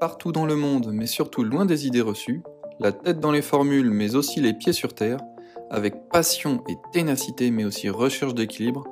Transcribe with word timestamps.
Partout 0.00 0.32
dans 0.32 0.46
le 0.46 0.56
monde, 0.56 0.92
mais 0.94 1.06
surtout 1.06 1.44
loin 1.44 1.66
des 1.66 1.86
idées 1.86 2.00
reçues, 2.00 2.42
la 2.78 2.90
tête 2.90 3.20
dans 3.20 3.32
les 3.32 3.42
formules, 3.42 3.90
mais 3.90 4.14
aussi 4.14 4.40
les 4.40 4.54
pieds 4.54 4.72
sur 4.72 4.94
terre, 4.94 5.18
avec 5.70 6.08
passion 6.08 6.64
et 6.70 6.76
ténacité, 6.90 7.50
mais 7.50 7.66
aussi 7.66 7.90
recherche 7.90 8.34
d'équilibre, 8.34 8.84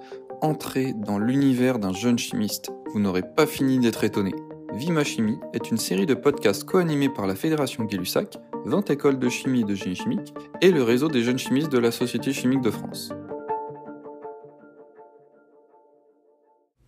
entrez 0.43 0.93
dans 0.93 1.19
l'univers 1.19 1.79
d'un 1.79 1.95
jeune 1.95 2.19
chimiste. 2.19 2.71
Vous 2.93 3.01
n'aurez 3.01 3.23
pas 3.23 3.47
fini 3.47 3.79
d'être 3.79 4.05
étonné. 4.05 4.35
Vima 4.75 5.03
Chimie 5.03 5.39
est 5.55 5.71
une 5.71 5.79
série 5.79 6.05
de 6.05 6.13
podcasts 6.13 6.65
co-animés 6.65 7.09
par 7.09 7.27
la 7.27 7.35
Fédération 7.35 7.85
Gay-Lussac, 7.85 8.37
20 8.67 8.91
écoles 8.91 9.19
de 9.19 9.31
chimie 9.31 9.63
et 9.63 9.65
de 9.65 9.75
génie 9.75 9.97
chimique, 9.97 10.35
et 10.61 10.71
le 10.71 10.83
réseau 10.83 11.09
des 11.09 11.23
jeunes 11.23 11.39
chimistes 11.39 11.73
de 11.73 11.79
la 11.79 11.91
Société 11.91 12.35
chimique 12.35 12.61
de 12.61 12.71
France. 12.71 13.15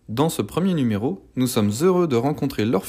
Dans 0.09 0.29
ce 0.29 0.43
premier 0.43 0.75
numéro, 0.75 1.27
nous 1.35 1.47
sommes 1.47 1.71
heureux 1.81 2.07
de 2.07 2.17
rencontrer 2.17 2.65
Laure 2.65 2.85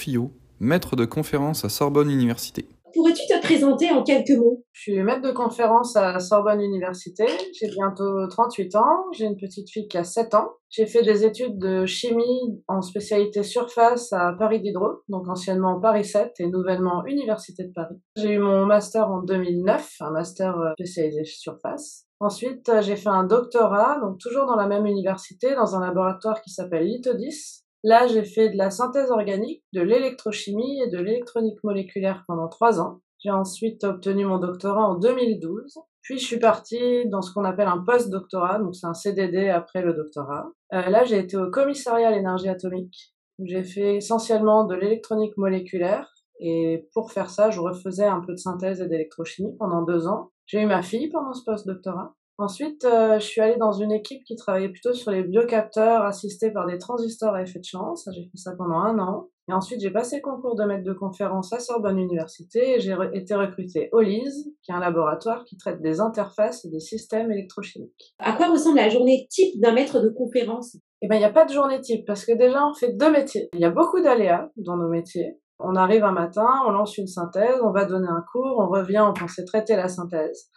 maître 0.63 0.95
de 0.95 1.05
conférence 1.05 1.65
à 1.65 1.69
Sorbonne 1.69 2.09
Université. 2.09 2.69
Pourrais-tu 2.95 3.27
te 3.27 3.41
présenter 3.43 3.91
en 3.91 4.05
quelques 4.05 4.39
mots? 4.39 4.65
Je 4.71 4.83
suis 4.83 5.03
maître 5.03 5.23
de 5.23 5.33
conférence 5.33 5.97
à 5.97 6.21
Sorbonne 6.21 6.61
Université. 6.61 7.25
J'ai 7.59 7.69
bientôt 7.69 8.29
38 8.29 8.77
ans. 8.77 9.07
J'ai 9.13 9.25
une 9.25 9.37
petite 9.37 9.69
fille 9.69 9.89
qui 9.89 9.99
a 9.99 10.05
7 10.05 10.35
ans. 10.35 10.51
J'ai 10.71 10.87
fait 10.87 11.03
des 11.03 11.25
études 11.25 11.59
de 11.59 11.85
chimie 11.85 12.63
en 12.69 12.81
spécialité 12.81 13.43
surface 13.43 14.13
à 14.13 14.35
Paris 14.39 14.61
Diderot, 14.61 15.03
donc 15.09 15.29
anciennement 15.29 15.81
Paris 15.81 16.05
7 16.05 16.35
et 16.39 16.47
nouvellement 16.47 17.05
Université 17.07 17.65
de 17.65 17.73
Paris. 17.73 17.97
J'ai 18.17 18.35
eu 18.35 18.39
mon 18.39 18.65
master 18.65 19.11
en 19.11 19.23
2009, 19.23 19.97
un 20.01 20.11
master 20.11 20.59
euh, 20.59 20.73
spécialisé 20.79 21.25
surface. 21.25 22.07
Ensuite, 22.21 22.69
euh, 22.69 22.83
j'ai 22.83 22.95
fait 22.95 23.09
un 23.09 23.25
doctorat, 23.25 23.99
donc 24.01 24.19
toujours 24.19 24.47
dans 24.47 24.55
la 24.55 24.69
même 24.69 24.87
université, 24.87 25.57
dans 25.57 25.75
un 25.75 25.81
laboratoire 25.81 26.41
qui 26.41 26.51
s'appelle 26.51 26.85
Lithodis, 26.85 27.62
Là, 27.85 28.07
j'ai 28.07 28.25
fait 28.25 28.51
de 28.51 28.57
la 28.57 28.71
synthèse 28.71 29.11
organique, 29.11 29.65
de 29.73 29.81
l'électrochimie 29.81 30.81
et 30.81 30.89
de 30.89 30.99
l'électronique 30.99 31.59
moléculaire 31.65 32.25
pendant 32.27 32.49
trois 32.49 32.81
ans. 32.81 33.01
J'ai 33.19 33.31
ensuite 33.31 33.85
obtenu 33.85 34.25
mon 34.25 34.39
doctorat 34.39 34.89
en 34.89 34.95
2012. 34.97 35.79
Puis 36.03 36.19
je 36.19 36.25
suis 36.25 36.39
partie 36.39 37.09
dans 37.09 37.23
ce 37.23 37.33
qu'on 37.33 37.45
appelle 37.45 37.69
un 37.69 37.79
post-doctorat, 37.79 38.59
donc 38.59 38.75
c'est 38.75 38.87
un 38.87 38.95
CDD 38.95 39.49
après 39.49 39.83
le 39.83 39.95
doctorat. 39.95 40.51
Euh, 40.73 40.89
là, 40.91 41.05
j'ai 41.05 41.19
été 41.19 41.37
au 41.37 41.49
commissariat 41.51 42.09
à 42.09 42.11
l'énergie 42.11 42.49
atomique. 42.49 43.15
J'ai 43.45 43.63
fait 43.63 43.97
essentiellement 43.97 44.65
de 44.65 44.75
l'électronique 44.75 45.37
moléculaire 45.37 46.13
et 46.41 46.89
pour 46.93 47.13
faire 47.13 47.31
ça, 47.31 47.51
je 47.51 47.61
refaisais 47.61 48.05
un 48.05 48.21
peu 48.21 48.33
de 48.33 48.39
synthèse 48.39 48.81
et 48.81 48.89
d'électrochimie 48.89 49.57
pendant 49.59 49.83
deux 49.83 50.09
ans. 50.09 50.31
J'ai 50.47 50.61
eu 50.61 50.67
ma 50.67 50.83
fille 50.83 51.09
pendant 51.09 51.33
ce 51.33 51.45
post-doctorat. 51.45 52.15
Ensuite, 52.39 52.85
euh, 52.85 53.19
je 53.19 53.25
suis 53.25 53.41
allée 53.41 53.57
dans 53.57 53.73
une 53.73 53.93
équipe 53.93 54.25
qui 54.25 54.37
travaillait 54.37 54.71
plutôt 54.71 54.95
sur 54.95 55.11
les 55.11 55.23
biocapteurs 55.23 56.03
assistés 56.03 56.51
par 56.51 56.67
des 56.67 56.79
transistors 56.79 57.35
à 57.35 57.43
effet 57.43 57.59
de 57.59 57.65
champ. 57.65 57.95
j'ai 58.13 58.23
fait 58.23 58.37
ça 58.37 58.53
pendant 58.57 58.79
un 58.79 58.99
an. 58.99 59.29
Et 59.49 59.53
ensuite, 59.53 59.81
j'ai 59.81 59.91
passé 59.91 60.17
le 60.17 60.23
concours 60.23 60.57
de 60.57 60.65
maître 60.65 60.85
de 60.85 60.93
conférence 60.93 61.53
à 61.53 61.59
Sorbonne 61.59 61.99
Université 61.99 62.77
et 62.77 62.81
j'ai 62.81 62.97
été 63.13 63.35
recrutée 63.35 63.91
au 63.93 64.01
LIS, 64.01 64.55
qui 64.63 64.71
est 64.71 64.75
un 64.75 64.81
laboratoire 64.81 65.45
qui 65.45 65.57
traite 65.57 65.83
des 65.83 66.01
interfaces 66.01 66.65
et 66.65 66.71
des 66.71 66.81
systèmes 66.81 67.31
électrochimiques. 67.31 68.15
À 68.19 68.33
quoi 68.33 68.51
ressemble 68.51 68.77
la 68.77 68.89
journée 68.89 69.27
type 69.31 69.61
d'un 69.61 69.73
maître 69.73 70.01
de 70.01 70.09
conférence? 70.09 70.77
Eh 71.03 71.09
ben, 71.09 71.17
il 71.17 71.19
n'y 71.19 71.25
a 71.25 71.33
pas 71.33 71.45
de 71.45 71.53
journée 71.53 71.81
type 71.81 72.07
parce 72.07 72.25
que 72.25 72.33
déjà, 72.33 72.65
on 72.67 72.75
fait 72.75 72.93
deux 72.93 73.11
métiers. 73.11 73.51
Il 73.53 73.61
y 73.61 73.65
a 73.65 73.71
beaucoup 73.71 74.01
d'aléas 74.01 74.49
dans 74.57 74.77
nos 74.77 74.89
métiers. 74.89 75.39
On 75.59 75.75
arrive 75.75 76.05
un 76.05 76.13
matin, 76.13 76.49
on 76.67 76.71
lance 76.71 76.97
une 76.97 77.07
synthèse, 77.07 77.61
on 77.63 77.73
va 77.73 77.85
donner 77.85 78.09
un 78.09 78.25
cours, 78.33 78.57
on 78.59 78.69
revient, 78.69 79.05
on 79.09 79.13
pensait 79.13 79.45
traiter 79.45 79.77
la 79.77 79.89
synthèse 79.89 80.49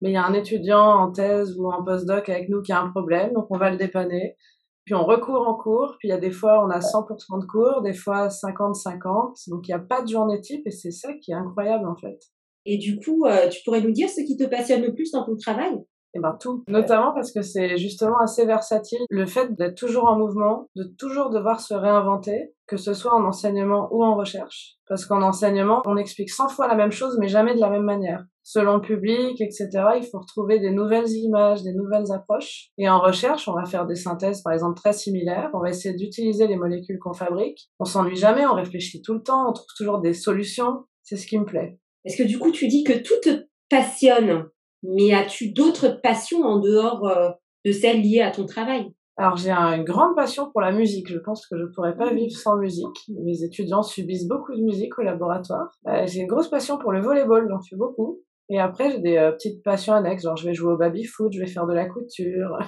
mais 0.00 0.10
il 0.10 0.12
y 0.12 0.16
a 0.16 0.24
un 0.24 0.32
étudiant 0.32 1.00
en 1.00 1.12
thèse 1.12 1.56
ou 1.58 1.70
en 1.70 1.84
postdoc 1.84 2.28
avec 2.28 2.48
nous 2.48 2.62
qui 2.62 2.72
a 2.72 2.80
un 2.80 2.90
problème, 2.90 3.32
donc 3.32 3.46
on 3.50 3.58
va 3.58 3.70
le 3.70 3.76
dépanner. 3.76 4.36
Puis 4.84 4.94
on 4.94 5.04
recourt 5.04 5.46
en 5.46 5.54
cours, 5.54 5.96
puis 5.98 6.08
il 6.08 6.10
y 6.10 6.14
a 6.14 6.18
des 6.18 6.30
fois 6.30 6.64
on 6.64 6.70
a 6.70 6.80
100% 6.80 7.40
de 7.40 7.46
cours, 7.46 7.82
des 7.82 7.94
fois 7.94 8.28
50-50, 8.28 9.48
donc 9.50 9.68
il 9.68 9.70
n'y 9.70 9.74
a 9.74 9.78
pas 9.78 10.02
de 10.02 10.08
journée 10.08 10.40
type 10.40 10.66
et 10.66 10.70
c'est 10.70 10.90
ça 10.90 11.12
qui 11.14 11.32
est 11.32 11.34
incroyable 11.34 11.86
en 11.86 11.96
fait. 11.96 12.18
Et 12.66 12.78
du 12.78 12.98
coup, 12.98 13.26
euh, 13.26 13.48
tu 13.48 13.60
pourrais 13.64 13.80
nous 13.80 13.92
dire 13.92 14.08
ce 14.08 14.22
qui 14.22 14.36
te 14.36 14.44
passionne 14.44 14.82
le 14.82 14.94
plus 14.94 15.12
dans 15.12 15.24
ton 15.24 15.36
travail? 15.36 15.78
Eh 16.14 16.20
ben 16.20 16.36
tout, 16.40 16.64
notamment 16.68 17.12
parce 17.12 17.32
que 17.32 17.42
c'est 17.42 17.76
justement 17.76 18.18
assez 18.18 18.44
versatile. 18.44 19.00
Le 19.10 19.26
fait 19.26 19.54
d'être 19.54 19.76
toujours 19.76 20.08
en 20.08 20.18
mouvement, 20.18 20.66
de 20.74 20.84
toujours 20.98 21.30
devoir 21.30 21.60
se 21.60 21.74
réinventer, 21.74 22.52
que 22.66 22.76
ce 22.76 22.94
soit 22.94 23.14
en 23.14 23.24
enseignement 23.24 23.88
ou 23.92 24.04
en 24.04 24.16
recherche. 24.16 24.76
Parce 24.88 25.06
qu'en 25.06 25.22
enseignement, 25.22 25.82
on 25.86 25.96
explique 25.96 26.30
100 26.30 26.48
fois 26.48 26.66
la 26.66 26.74
même 26.74 26.90
chose, 26.90 27.16
mais 27.20 27.28
jamais 27.28 27.54
de 27.54 27.60
la 27.60 27.70
même 27.70 27.84
manière. 27.84 28.24
Selon 28.42 28.76
le 28.76 28.80
public, 28.80 29.40
etc., 29.40 29.68
il 29.96 30.04
faut 30.04 30.18
retrouver 30.18 30.58
des 30.58 30.72
nouvelles 30.72 31.08
images, 31.10 31.62
des 31.62 31.72
nouvelles 31.72 32.10
approches. 32.12 32.70
Et 32.78 32.88
en 32.88 33.00
recherche, 33.00 33.46
on 33.46 33.52
va 33.52 33.64
faire 33.64 33.86
des 33.86 33.94
synthèses, 33.94 34.42
par 34.42 34.52
exemple, 34.52 34.76
très 34.76 34.92
similaires. 34.92 35.50
On 35.54 35.60
va 35.60 35.70
essayer 35.70 35.94
d'utiliser 35.94 36.48
les 36.48 36.56
molécules 36.56 36.98
qu'on 36.98 37.12
fabrique. 37.12 37.70
On 37.78 37.84
s'ennuie 37.84 38.16
jamais, 38.16 38.46
on 38.46 38.54
réfléchit 38.54 39.02
tout 39.02 39.14
le 39.14 39.22
temps, 39.22 39.48
on 39.48 39.52
trouve 39.52 39.72
toujours 39.76 40.00
des 40.00 40.14
solutions. 40.14 40.84
C'est 41.04 41.16
ce 41.16 41.28
qui 41.28 41.38
me 41.38 41.44
plaît. 41.44 41.78
Est-ce 42.04 42.16
que 42.16 42.26
du 42.26 42.38
coup, 42.38 42.50
tu 42.50 42.66
dis 42.66 42.82
que 42.82 42.94
tout 42.94 43.20
te 43.22 43.46
passionne? 43.68 44.46
Mais 44.82 45.12
as-tu 45.12 45.52
d'autres 45.52 46.00
passions 46.02 46.42
en 46.42 46.58
dehors 46.58 47.06
euh, 47.06 47.30
de 47.64 47.72
celles 47.72 48.00
liées 48.00 48.20
à 48.20 48.30
ton 48.30 48.46
travail? 48.46 48.92
Alors 49.16 49.36
j'ai 49.36 49.50
une 49.50 49.84
grande 49.84 50.16
passion 50.16 50.50
pour 50.50 50.62
la 50.62 50.72
musique. 50.72 51.08
Je 51.08 51.18
pense 51.18 51.46
que 51.46 51.58
je 51.58 51.64
ne 51.64 51.68
pourrais 51.68 51.94
pas 51.94 52.12
vivre 52.12 52.34
sans 52.34 52.56
musique. 52.56 52.96
Mes 53.22 53.42
étudiants 53.42 53.82
subissent 53.82 54.26
beaucoup 54.26 54.54
de 54.54 54.62
musique 54.62 54.98
au 54.98 55.02
laboratoire. 55.02 55.70
Euh, 55.88 56.06
j'ai 56.06 56.20
une 56.20 56.26
grosse 56.26 56.48
passion 56.48 56.78
pour 56.78 56.92
le 56.92 57.02
volleyball, 57.02 57.46
j'en 57.50 57.60
fais 57.60 57.76
beaucoup. 57.76 58.20
Et 58.48 58.58
après 58.58 58.90
j'ai 58.90 59.00
des 59.00 59.16
euh, 59.16 59.32
petites 59.32 59.62
passions 59.62 59.92
annexes, 59.92 60.22
genre 60.22 60.36
je 60.36 60.46
vais 60.46 60.54
jouer 60.54 60.72
au 60.72 60.76
baby 60.76 61.04
foot, 61.04 61.32
je 61.32 61.40
vais 61.40 61.46
faire 61.46 61.66
de 61.66 61.74
la 61.74 61.86
couture. 61.86 62.58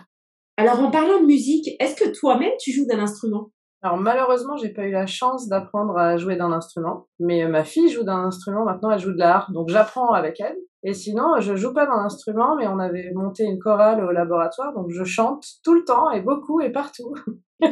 Alors 0.58 0.80
en 0.80 0.90
parlant 0.90 1.20
de 1.20 1.26
musique, 1.26 1.70
est-ce 1.80 1.96
que 1.96 2.10
toi-même 2.10 2.52
tu 2.60 2.70
joues 2.70 2.86
d'un 2.86 2.98
instrument? 2.98 3.50
Alors 3.82 3.98
malheureusement, 3.98 4.56
j'ai 4.56 4.68
pas 4.68 4.84
eu 4.84 4.92
la 4.92 5.06
chance 5.06 5.48
d'apprendre 5.48 5.96
à 5.98 6.16
jouer 6.16 6.36
d'un 6.36 6.52
instrument, 6.52 7.08
mais 7.18 7.46
ma 7.48 7.64
fille 7.64 7.88
joue 7.88 8.04
d'un 8.04 8.24
instrument. 8.24 8.64
Maintenant, 8.64 8.92
elle 8.92 9.00
joue 9.00 9.12
de 9.12 9.18
l'art, 9.18 9.50
donc 9.52 9.70
j'apprends 9.70 10.12
avec 10.12 10.40
elle. 10.40 10.56
Et 10.84 10.94
sinon, 10.94 11.40
je 11.40 11.56
joue 11.56 11.74
pas 11.74 11.86
d'un 11.86 12.04
instrument, 12.04 12.56
mais 12.56 12.68
on 12.68 12.78
avait 12.78 13.10
monté 13.12 13.44
une 13.44 13.58
chorale 13.58 14.04
au 14.04 14.12
laboratoire, 14.12 14.72
donc 14.74 14.90
je 14.90 15.02
chante 15.02 15.44
tout 15.64 15.74
le 15.74 15.84
temps 15.84 16.10
et 16.10 16.20
beaucoup 16.20 16.60
et 16.60 16.70
partout. 16.70 17.12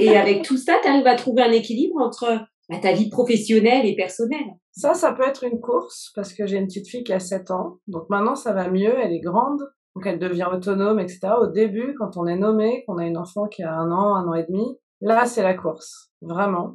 et 0.00 0.16
avec 0.16 0.43
tout 0.43 0.56
ça, 0.56 0.75
tu 0.82 0.88
arrives 0.88 1.06
à 1.06 1.15
trouver 1.15 1.43
un 1.43 1.53
équilibre 1.53 2.00
entre 2.00 2.27
bah, 2.69 2.78
ta 2.82 2.92
vie 2.92 3.09
professionnelle 3.09 3.87
et 3.87 3.94
personnelle? 3.94 4.47
Ça, 4.72 4.94
ça 4.94 5.12
peut 5.12 5.27
être 5.27 5.44
une 5.44 5.60
course, 5.60 6.10
parce 6.16 6.32
que 6.32 6.47
j'ai 6.47 6.56
une 6.56 6.66
petite 6.66 6.88
fille 6.88 7.04
qui 7.04 7.12
a 7.12 7.21
7 7.21 7.53
ans, 7.53 7.78
donc 7.87 8.09
maintenant 8.10 8.37
ça 8.37 8.53
va 8.53 8.69
mieux, 8.69 8.97
elle 8.98 9.12
est 9.12 9.21
grande, 9.21 9.60
donc 9.94 10.06
elle 10.06 10.19
devient 10.19 10.47
autonome, 10.53 11.00
etc. 11.00 11.32
Au 11.41 11.48
début, 11.48 11.94
quand 11.98 12.16
on 12.16 12.27
est 12.27 12.37
nommé, 12.37 12.84
qu'on 12.87 12.98
a 12.98 13.06
une 13.06 13.19
enfant 13.19 13.47
qui 13.47 13.62
a 13.62 13.75
un 13.75 13.91
an, 13.91 14.15
un 14.15 14.28
an 14.28 14.34
et 14.34 14.47
demi, 14.48 14.78
là 15.00 15.27
c'est 15.27 15.43
la 15.43 15.55
course, 15.55 16.11
vraiment. 16.21 16.75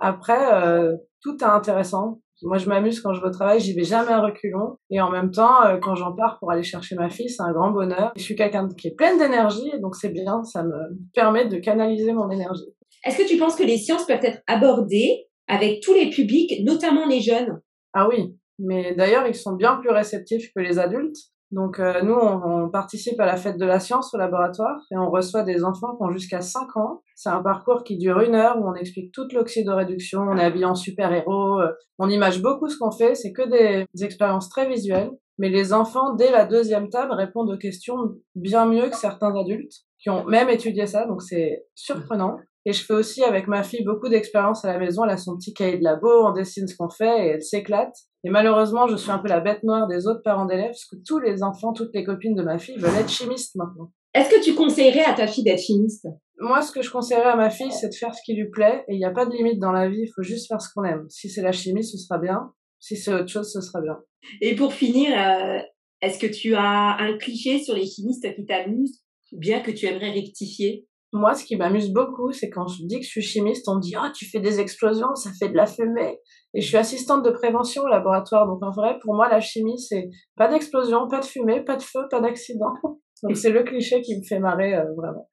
Après, 0.00 0.52
euh, 0.52 0.96
tout 1.22 1.36
est 1.40 1.46
intéressant. 1.46 2.20
Moi, 2.42 2.58
je 2.58 2.68
m'amuse 2.68 3.00
quand 3.00 3.12
je 3.14 3.20
vais 3.20 3.26
au 3.26 3.32
travail, 3.32 3.58
j'y 3.58 3.74
vais 3.74 3.82
jamais 3.82 4.12
à 4.12 4.20
reculons. 4.20 4.76
Et 4.90 5.00
en 5.00 5.10
même 5.10 5.32
temps, 5.32 5.64
euh, 5.64 5.78
quand 5.78 5.96
j'en 5.96 6.12
pars 6.12 6.38
pour 6.38 6.52
aller 6.52 6.62
chercher 6.62 6.94
ma 6.94 7.10
fille, 7.10 7.28
c'est 7.28 7.42
un 7.42 7.52
grand 7.52 7.72
bonheur. 7.72 8.12
Je 8.16 8.22
suis 8.22 8.36
quelqu'un 8.36 8.68
qui 8.68 8.88
est 8.88 8.94
plein 8.94 9.16
d'énergie, 9.16 9.72
donc 9.80 9.96
c'est 9.96 10.10
bien, 10.10 10.44
ça 10.44 10.62
me 10.62 10.76
permet 11.14 11.46
de 11.46 11.56
canaliser 11.58 12.12
mon 12.12 12.30
énergie. 12.30 12.72
Est-ce 13.04 13.18
que 13.18 13.28
tu 13.28 13.38
penses 13.38 13.56
que 13.56 13.64
les 13.64 13.76
sciences 13.76 14.06
peuvent 14.06 14.20
être 14.22 14.40
abordées 14.46 15.26
avec 15.48 15.80
tous 15.82 15.94
les 15.94 16.10
publics, 16.10 16.64
notamment 16.64 17.06
les 17.06 17.20
jeunes? 17.20 17.60
Ah 17.92 18.08
oui, 18.08 18.36
mais 18.58 18.94
d'ailleurs, 18.94 19.26
ils 19.26 19.34
sont 19.34 19.54
bien 19.54 19.76
plus 19.76 19.90
réceptifs 19.90 20.52
que 20.54 20.60
les 20.60 20.78
adultes. 20.78 21.16
Donc 21.50 21.80
euh, 21.80 22.02
nous, 22.02 22.14
on, 22.14 22.68
participe 22.70 23.18
à 23.20 23.26
la 23.26 23.36
fête 23.36 23.56
de 23.56 23.64
la 23.64 23.80
science 23.80 24.12
au 24.12 24.18
laboratoire 24.18 24.76
et 24.90 24.98
on 24.98 25.10
reçoit 25.10 25.42
des 25.42 25.64
enfants 25.64 25.96
qui 25.96 26.02
ont 26.02 26.10
jusqu'à 26.10 26.42
5 26.42 26.76
ans. 26.76 27.02
C'est 27.14 27.30
un 27.30 27.42
parcours 27.42 27.82
qui 27.84 27.96
dure 27.96 28.20
une 28.20 28.34
heure 28.34 28.58
où 28.58 28.68
on 28.68 28.74
explique 28.74 29.12
toute 29.12 29.32
l'oxydoréduction, 29.32 30.20
on 30.20 30.36
est 30.36 30.44
habillé 30.44 30.66
en 30.66 30.74
super-héros, 30.74 31.60
euh, 31.60 31.72
on 31.98 32.10
image 32.10 32.42
beaucoup 32.42 32.68
ce 32.68 32.76
qu'on 32.78 32.90
fait, 32.90 33.14
c'est 33.14 33.32
que 33.32 33.48
des, 33.48 33.86
des, 33.94 34.04
expériences 34.04 34.50
très 34.50 34.68
visuelles. 34.68 35.10
Mais 35.38 35.48
les 35.48 35.72
enfants, 35.72 36.14
dès 36.14 36.30
la 36.30 36.44
deuxième 36.44 36.90
table, 36.90 37.12
répondent 37.12 37.50
aux 37.50 37.58
questions 37.58 37.96
bien 38.34 38.66
mieux 38.66 38.90
que 38.90 38.96
certains 38.96 39.34
adultes 39.36 39.84
qui 40.00 40.10
ont 40.10 40.24
même 40.24 40.48
étudié 40.48 40.86
ça, 40.86 41.06
donc 41.06 41.22
c'est 41.22 41.64
surprenant. 41.74 42.36
Et 42.68 42.74
je 42.74 42.84
fais 42.84 42.92
aussi 42.92 43.24
avec 43.24 43.48
ma 43.48 43.62
fille 43.62 43.82
beaucoup 43.82 44.10
d'expériences 44.10 44.62
à 44.66 44.70
la 44.70 44.78
maison. 44.78 45.04
Elle 45.04 45.12
a 45.12 45.16
son 45.16 45.38
petit 45.38 45.54
cahier 45.54 45.78
de 45.78 45.82
labo, 45.82 46.26
on 46.26 46.32
dessine 46.32 46.68
ce 46.68 46.76
qu'on 46.76 46.90
fait 46.90 47.24
et 47.24 47.28
elle 47.28 47.42
s'éclate. 47.42 47.96
Et 48.24 48.28
malheureusement, 48.28 48.86
je 48.86 48.96
suis 48.96 49.10
un 49.10 49.16
peu 49.16 49.28
la 49.28 49.40
bête 49.40 49.62
noire 49.62 49.86
des 49.88 50.06
autres 50.06 50.20
parents 50.22 50.44
d'élèves 50.44 50.72
parce 50.72 50.84
que 50.84 50.96
tous 50.96 51.18
les 51.18 51.42
enfants, 51.42 51.72
toutes 51.72 51.94
les 51.94 52.04
copines 52.04 52.34
de 52.34 52.42
ma 52.42 52.58
fille 52.58 52.76
veulent 52.76 52.94
être 52.96 53.08
chimistes 53.08 53.56
maintenant. 53.56 53.90
Est-ce 54.12 54.28
que 54.28 54.44
tu 54.44 54.54
conseillerais 54.54 55.04
à 55.04 55.14
ta 55.14 55.26
fille 55.26 55.44
d'être 55.44 55.62
chimiste? 55.62 56.08
Moi, 56.40 56.60
ce 56.60 56.70
que 56.70 56.82
je 56.82 56.90
conseillerais 56.90 57.30
à 57.30 57.36
ma 57.36 57.48
fille, 57.48 57.72
c'est 57.72 57.88
de 57.88 57.94
faire 57.94 58.14
ce 58.14 58.20
qui 58.22 58.34
lui 58.34 58.50
plaît. 58.50 58.84
Et 58.88 58.96
il 58.96 58.98
n'y 58.98 59.06
a 59.06 59.12
pas 59.12 59.24
de 59.24 59.32
limite 59.32 59.58
dans 59.58 59.72
la 59.72 59.88
vie, 59.88 60.02
il 60.02 60.12
faut 60.14 60.22
juste 60.22 60.46
faire 60.46 60.60
ce 60.60 60.68
qu'on 60.74 60.84
aime. 60.84 61.06
Si 61.08 61.30
c'est 61.30 61.40
la 61.40 61.52
chimie, 61.52 61.84
ce 61.84 61.96
sera 61.96 62.18
bien. 62.18 62.52
Si 62.80 62.98
c'est 62.98 63.14
autre 63.14 63.28
chose, 63.28 63.50
ce 63.50 63.62
sera 63.62 63.80
bien. 63.80 63.96
Et 64.42 64.54
pour 64.54 64.74
finir, 64.74 65.08
euh, 65.18 65.58
est-ce 66.02 66.18
que 66.18 66.26
tu 66.26 66.54
as 66.54 66.98
un 67.00 67.16
cliché 67.16 67.60
sur 67.60 67.74
les 67.74 67.86
chimistes 67.86 68.26
qui 68.34 68.44
t'amusent 68.44 69.02
ou 69.32 69.38
bien 69.38 69.60
que 69.60 69.70
tu 69.70 69.86
aimerais 69.86 70.10
rectifier? 70.10 70.86
Moi, 71.12 71.34
ce 71.34 71.44
qui 71.44 71.56
m'amuse 71.56 71.92
beaucoup, 71.92 72.32
c'est 72.32 72.50
quand 72.50 72.66
je 72.66 72.84
dis 72.84 72.98
que 72.98 73.04
je 73.04 73.10
suis 73.10 73.22
chimiste, 73.22 73.66
on 73.68 73.76
me 73.76 73.80
dit 73.80 73.94
Ah, 73.96 74.12
tu 74.14 74.28
fais 74.28 74.40
des 74.40 74.60
explosions, 74.60 75.14
ça 75.14 75.30
fait 75.38 75.48
de 75.48 75.56
la 75.56 75.66
fumée. 75.66 76.18
Et 76.54 76.60
je 76.60 76.66
suis 76.66 76.76
assistante 76.76 77.24
de 77.24 77.30
prévention 77.30 77.82
au 77.82 77.88
laboratoire. 77.88 78.46
Donc, 78.46 78.62
en 78.62 78.70
vrai, 78.70 78.98
pour 79.02 79.14
moi, 79.14 79.28
la 79.28 79.40
chimie, 79.40 79.78
c'est 79.78 80.10
pas 80.36 80.48
d'explosion, 80.48 81.08
pas 81.08 81.20
de 81.20 81.24
fumée, 81.24 81.64
pas 81.64 81.76
de 81.76 81.82
feu, 81.82 82.00
pas 82.10 82.20
d'accident. 82.20 82.72
Donc, 83.22 83.36
c'est 83.36 83.50
le 83.50 83.62
cliché 83.62 84.00
qui 84.02 84.18
me 84.18 84.22
fait 84.22 84.38
marrer, 84.38 84.74
euh, 84.74 84.84
vraiment. 84.96 85.28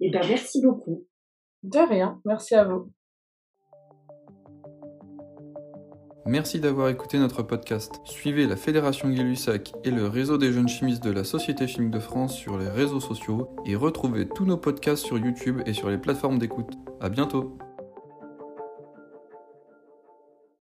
Eh 0.00 0.10
ben, 0.10 0.22
merci 0.28 0.60
beaucoup. 0.62 1.06
De 1.62 1.78
rien. 1.78 2.20
Merci 2.24 2.54
à 2.54 2.64
vous. 2.64 2.90
Merci 6.28 6.60
d'avoir 6.60 6.90
écouté 6.90 7.18
notre 7.18 7.42
podcast. 7.42 8.02
Suivez 8.04 8.46
la 8.46 8.56
Fédération 8.56 9.08
Gay-Lussac 9.08 9.72
et 9.82 9.90
le 9.90 10.06
réseau 10.08 10.36
des 10.36 10.52
jeunes 10.52 10.68
chimistes 10.68 11.02
de 11.02 11.10
la 11.10 11.24
Société 11.24 11.66
chimique 11.66 11.90
de 11.90 11.98
France 11.98 12.36
sur 12.36 12.58
les 12.58 12.68
réseaux 12.68 13.00
sociaux 13.00 13.48
et 13.64 13.74
retrouvez 13.76 14.28
tous 14.28 14.44
nos 14.44 14.58
podcasts 14.58 15.06
sur 15.06 15.16
YouTube 15.16 15.62
et 15.64 15.72
sur 15.72 15.88
les 15.88 15.96
plateformes 15.96 16.38
d'écoute. 16.38 16.74
À 17.00 17.08
bientôt! 17.08 17.56